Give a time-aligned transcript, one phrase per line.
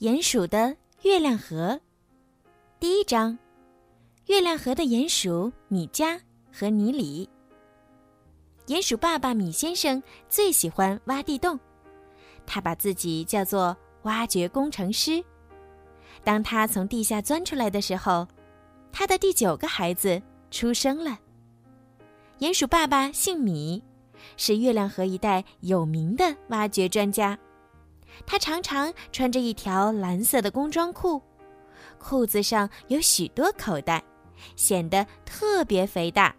[0.00, 1.76] 鼹鼠的月亮河，
[2.78, 3.36] 第一章：
[4.26, 6.16] 月亮河的鼹鼠米加
[6.52, 7.28] 和尼里。
[8.68, 11.58] 鼹鼠爸爸米先生最喜欢挖地洞，
[12.46, 15.20] 他把自己叫做挖掘工程师。
[16.22, 18.24] 当他从地下钻出来的时候，
[18.92, 21.18] 他的第九个孩子出生了。
[22.38, 23.82] 鼹鼠爸爸姓米，
[24.36, 27.36] 是月亮河一带有名的挖掘专家。
[28.26, 31.20] 他常常穿着一条蓝色的工装裤，
[31.98, 34.02] 裤子上有许多口袋，
[34.56, 36.34] 显得特别肥大。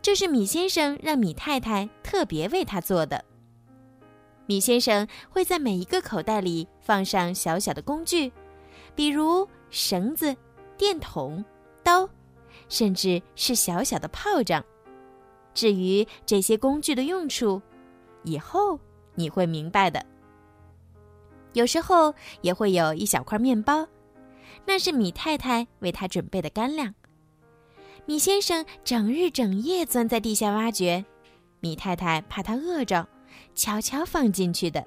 [0.00, 3.24] 这是米先生让米太太特别为他做的。
[4.46, 8.30] 米先生会在每一个口袋里放上小小的工具，
[8.94, 10.36] 比如绳子、
[10.76, 11.44] 电筒、
[11.82, 12.08] 刀，
[12.68, 14.64] 甚至是小小的炮仗。
[15.52, 17.60] 至于这些工具的用处，
[18.22, 18.78] 以后
[19.16, 20.04] 你会明白的。
[21.56, 23.88] 有时候也会有一小块面包，
[24.66, 26.94] 那是米太太为他准备的干粮。
[28.04, 31.02] 米先生整日整夜钻在地下挖掘，
[31.60, 33.08] 米太太怕他饿着，
[33.54, 34.86] 悄悄放进去的。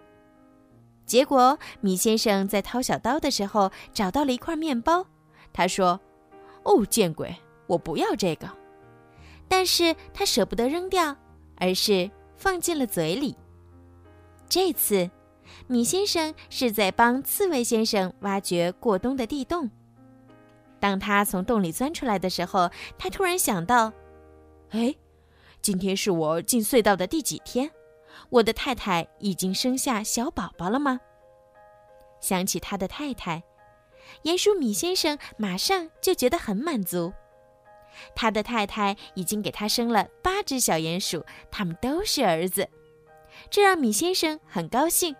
[1.07, 5.03] 结果，米先生在掏小刀的时候找到了一块面包，
[5.51, 5.99] 他说
[6.61, 8.47] ：“哦，见鬼，我不要这个。”
[9.49, 11.17] 但是他舍不得扔掉，
[11.55, 13.35] 而是放进了嘴里。
[14.47, 15.09] 这次。
[15.67, 19.69] 米先生是在帮刺猬先生挖掘过冬的地洞。
[20.79, 23.91] 当他从洞里钻出来的时候，他突然想到
[24.71, 24.95] ：“哎，
[25.61, 27.69] 今天是我进隧道的第几天？
[28.29, 30.99] 我的太太已经生下小宝宝了吗？”
[32.21, 33.43] 想起他的太太，
[34.23, 37.13] 鼹鼠米先生马上就觉得很满足。
[38.15, 42.69] 他的太太已经给他生了八只小鼹鼠，他们都是儿子，
[43.49, 45.15] 这让米先生很高兴。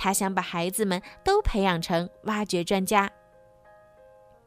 [0.00, 3.10] 他想把孩子们都培养成挖掘专家。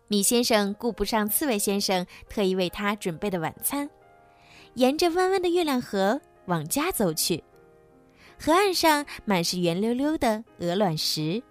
[0.07, 3.87] 米先生顾不上刺猬先生特意为他准备的晚餐，
[4.73, 7.43] 沿着弯弯的月亮河往家走去。
[8.39, 11.43] 河岸上满是圆溜溜的鹅卵石。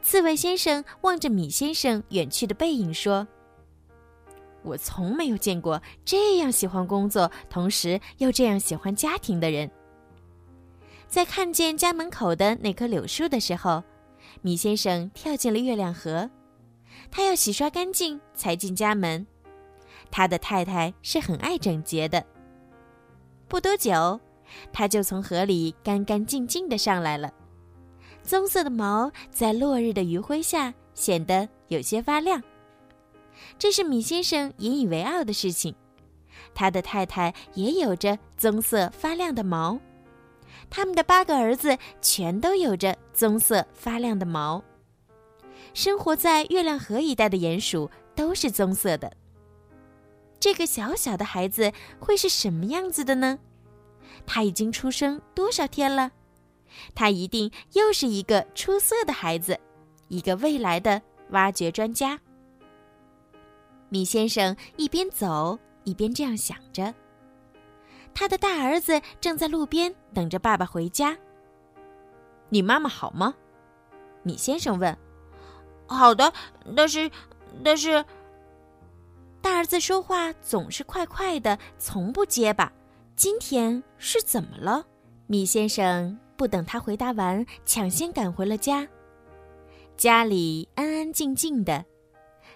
[0.00, 3.26] 刺猬先生望着米先生远去的背影说
[4.62, 9.68] ：“我从没有见过这样喜欢工作，同时又这样喜欢家庭的人。”
[11.16, 13.82] 在看见家门口的那棵柳树的时候，
[14.42, 16.28] 米先生跳进了月亮河。
[17.10, 19.26] 他要洗刷干净才进家门。
[20.10, 22.22] 他的太太是很爱整洁的。
[23.48, 24.20] 不多久，
[24.74, 27.32] 他就从河里干干净净的上来了。
[28.22, 32.42] 棕色的毛在落日的余晖下显得有些发亮。
[33.58, 35.74] 这是米先生引以为傲的事情。
[36.54, 39.80] 他的太太也有着棕色发亮的毛。
[40.70, 44.62] 他们的八个儿子全都有着棕色发亮的毛。
[45.74, 49.12] 生活在月亮河一带的鼹鼠都是棕色的。
[50.38, 53.38] 这个小小的孩子会是什么样子的呢？
[54.26, 56.12] 他已经出生多少天了？
[56.94, 59.58] 他一定又是一个出色的孩子，
[60.08, 61.00] 一个未来的
[61.30, 62.18] 挖掘专家。
[63.88, 66.94] 米先生一边走一边这样想着。
[68.16, 71.14] 他的大儿子正在路边等着爸爸回家。
[72.48, 73.34] 你妈妈好吗？
[74.22, 74.96] 米先生问。
[75.86, 76.32] 好的，
[76.74, 77.10] 但是，
[77.62, 78.02] 但是，
[79.42, 82.72] 大儿子说话总是快快的，从不结巴。
[83.14, 84.86] 今天是怎么了？
[85.26, 88.88] 米先生不等他回答完，抢先赶回了家。
[89.98, 91.84] 家里安安静静的，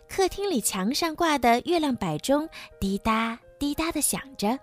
[0.08, 2.48] 客厅里墙上挂的月亮摆钟
[2.80, 4.58] 滴答滴答的响着。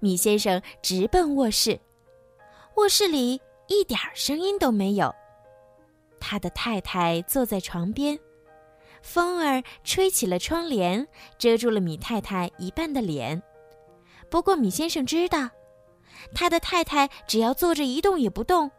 [0.00, 1.80] 米先生直奔卧室，
[2.76, 5.14] 卧室里一点声音都没有。
[6.20, 8.18] 他的太太坐在床边，
[9.02, 11.06] 风儿吹起了窗帘，
[11.38, 13.42] 遮住了米太太一半的脸。
[14.28, 15.50] 不过米先生知道，
[16.34, 18.70] 他的太太只要坐着一动也不动，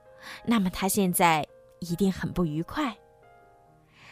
[0.46, 1.48] 那么他现在
[1.80, 2.98] 一定很不愉快。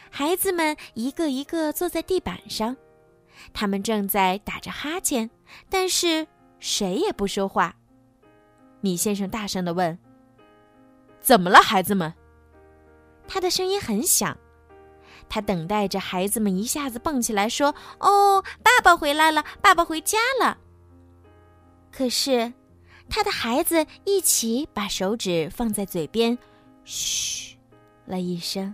[0.08, 2.76] 孩子们一个一个坐在地板上，
[3.52, 5.28] 他们正在打着哈欠，
[5.68, 6.26] 但是。
[6.58, 7.76] 谁也不说话。
[8.80, 9.98] 米先生大声的问
[11.20, 12.12] ：“怎么了，孩子们？”
[13.26, 14.36] 他的声音很响，
[15.28, 20.58] 他等待着孩子们一下子蹦起来说：“哦，爸爸回来了，爸爸回家了。”
[21.90, 22.52] 可是，
[23.08, 26.38] 他的孩子一起把手指放在嘴边，
[26.84, 27.56] 嘘
[28.04, 28.72] 了一声。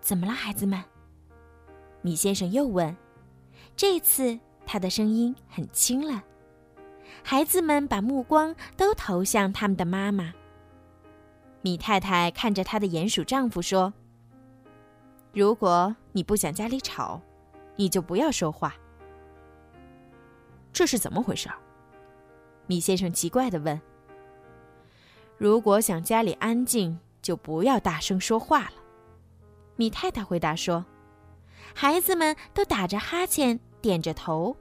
[0.00, 0.82] 怎么了，孩子们？
[2.02, 2.96] 米先生又问。
[3.76, 4.38] 这次。
[4.72, 6.22] 他的声音很轻了，
[7.24, 10.32] 孩子们把目光都投向他们的妈妈。
[11.60, 13.92] 米太太看着她的鼹鼠丈夫说
[15.34, 17.20] ：“如果你不想家里吵，
[17.74, 18.76] 你就不要说话。”
[20.72, 21.50] 这是怎么回事？
[22.68, 23.80] 米先生奇怪的问。
[25.36, 28.74] “如果想家里安静，就不要大声说话了。”
[29.74, 30.86] 米太太回答说。
[31.74, 34.56] 孩子们都打着哈欠，点着头。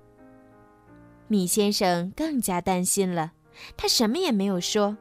[1.27, 3.33] 米先生更加担心了，
[3.77, 4.98] 他什么也没有说。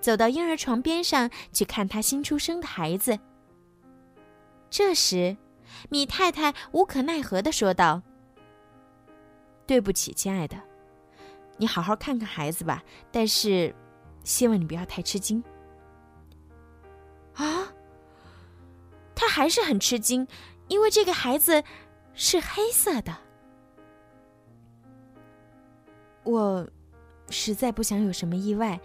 [0.00, 3.18] 走到婴儿床边上去看他新出生的孩子。
[4.70, 5.36] 这时，
[5.88, 8.02] 米太太无可奈何的说道
[9.66, 10.56] ：“对不起，亲爱的，
[11.56, 13.74] 你好好看看孩子吧，但是，
[14.22, 15.42] 希望你不要太吃惊。”
[17.34, 17.72] 啊，
[19.14, 20.28] 他还是很吃惊，
[20.68, 21.64] 因为这个孩子
[22.16, 23.16] 是黑色的。
[26.24, 26.68] 我
[27.30, 28.80] 实在不想有什么意外。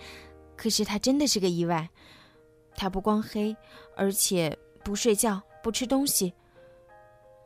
[0.55, 1.89] 可是他真的是个意外，
[2.75, 3.57] 他不光黑，
[3.95, 6.31] 而且不睡觉、不吃东西。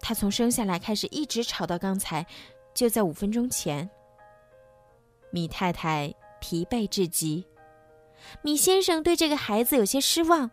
[0.02, 2.28] 他从生下来开始一直吵到刚才，
[2.74, 3.90] 就在五分钟前。
[5.32, 7.48] 米太太疲惫至极，
[8.42, 10.52] 米先生对这个孩子有些失望，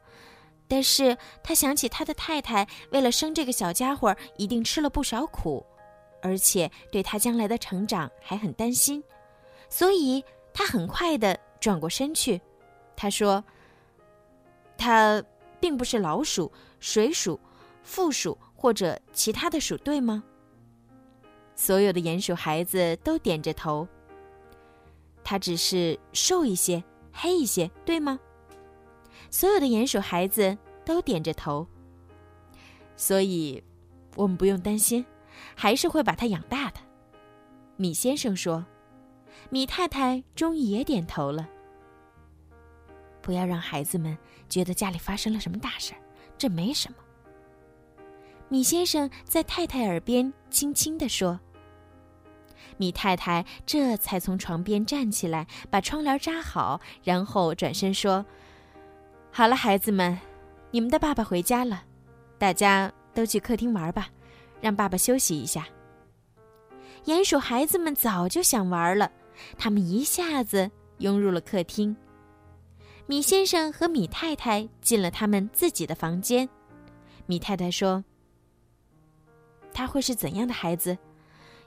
[0.72, 5.62] 但是他想起他的太太为了生这个小家伙一定吃了不少苦，
[6.22, 9.04] 而且对他将来的成长还很担心，
[9.68, 10.24] 所以
[10.54, 12.40] 他很快的转过身去。
[12.96, 13.44] 他说
[14.78, 15.22] ：“他
[15.60, 17.38] 并不是老鼠、水鼠、
[17.82, 20.24] 负鼠或者其他的鼠，对吗？”
[21.54, 23.86] 所有的鼹鼠孩子都点着头。
[25.22, 26.82] 他只是瘦一些、
[27.12, 28.18] 黑一些，对吗？
[29.32, 31.66] 所有的鼹鼠孩子都点着头。
[32.96, 33.64] 所以，
[34.14, 35.04] 我们不用担心，
[35.56, 36.78] 还是会把它养大的。
[37.76, 38.64] 米先生说。
[39.50, 41.48] 米太太终于也点头了。
[43.20, 44.16] 不要让孩子们
[44.48, 45.94] 觉得家里发生了什么大事，
[46.38, 46.98] 这没什么。
[48.48, 51.40] 米先生在太太耳边轻轻地说。
[52.76, 58.24] 米太太这才从床边站起来，把窗帘扎好，然后转身说
[59.34, 60.18] ：“好了，孩子们，
[60.70, 61.82] 你们的爸爸回家了，
[62.36, 64.10] 大家都去客厅玩吧，
[64.60, 65.66] 让爸爸休息一下。”
[67.06, 69.10] 鼹鼠孩子们早就想玩了，
[69.56, 71.96] 他们一下子拥入了客厅。
[73.06, 76.46] 米先生和米太太进了他们自己的房间。
[77.24, 78.04] 米太太说
[79.72, 80.96] ：“他会是怎样的孩子？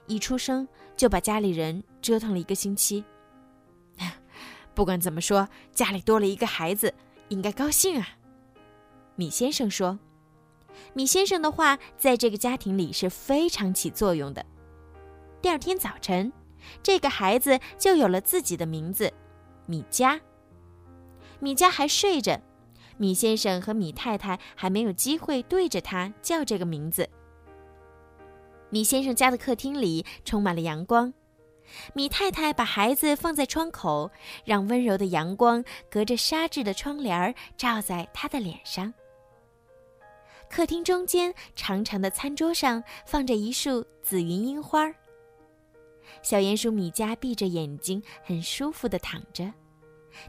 [0.06, 0.66] 一出生
[0.96, 3.04] 就把家里人折腾了一个星期。
[4.72, 6.94] 不管怎么说，家里多了一个孩子，
[7.28, 8.08] 应该高兴啊。”
[9.16, 9.98] 米先生说
[10.92, 14.44] ：“米先生的话在这个家庭里是非常起作用的。
[15.40, 16.32] 第二天早晨，
[16.82, 19.12] 这个孩子就有了自己的名字——
[19.66, 20.20] 米迦。”
[21.38, 22.40] 米家还睡着，
[22.96, 27.08] 米先生和米太太还没有机会对着他叫这个名字。
[28.70, 31.12] 米先生家的客厅里充满了阳光，
[31.94, 34.10] 米太太把孩子放在窗口，
[34.44, 38.92] 让温柔的阳光隔着纱质的窗帘照在他的脸上。
[40.48, 44.92] 客厅中间长长的餐桌上放着一束紫云樱花。
[46.22, 49.52] 小鼹鼠米迦闭着眼睛，很舒服地躺着。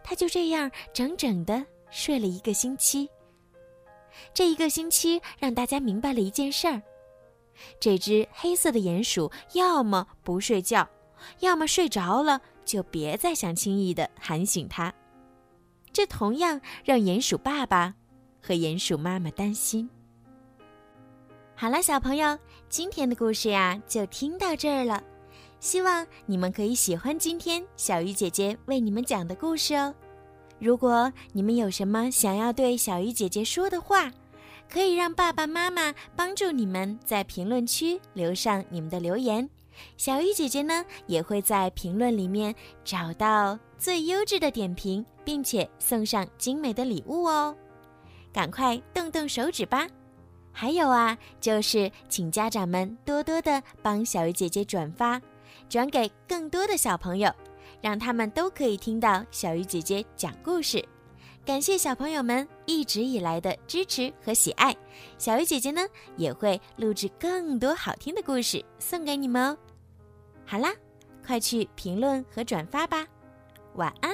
[0.03, 3.07] 他就这样整整的睡了一个星期。
[4.33, 6.81] 这一个星期让大家明白了一件事儿：
[7.79, 10.87] 这只黑色的鼹鼠要么不睡觉，
[11.39, 14.93] 要么睡着了就别再想轻易的喊醒他。
[15.91, 17.95] 这同样让鼹鼠爸爸
[18.41, 19.89] 和鼹鼠妈妈担心。
[21.55, 22.37] 好了，小朋友，
[22.69, 25.03] 今天的故事呀就听到这儿了。
[25.59, 29.93] 希望你们可以喜欢今天小鱼姐姐为你们讲的故事哦。
[30.59, 34.11] 如果你们有什么想要对小鱼姐姐说的话，
[34.69, 39.49] 可以让爸爸妈妈帮助你们在评论区留上你们的留言。
[39.97, 42.53] 小鱼姐姐呢也会在评论里面
[42.83, 47.55] 找到最优质的点评，并且送上精美的礼物哦。
[48.33, 49.87] 赶快动动手指吧！
[50.51, 55.21] 还有啊，就是请家长们多多的帮小鱼姐姐转发。
[55.69, 57.31] 转给更多的小朋友，
[57.81, 60.83] 让他们都可以听到小鱼姐姐讲故事。
[61.47, 64.75] 感谢小朋友们一直以来的支持和喜爱，
[65.17, 65.81] 小鱼姐姐呢
[66.17, 69.57] 也会录制更多好听的故事送给你们哦。
[70.45, 70.75] 好啦，
[71.25, 73.07] 快去评论和转发吧，
[73.75, 74.13] 晚安。